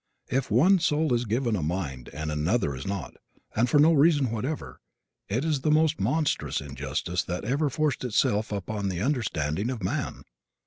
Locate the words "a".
1.55-1.61